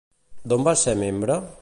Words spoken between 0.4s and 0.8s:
D'on va